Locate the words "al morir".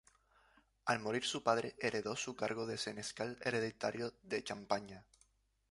0.85-1.23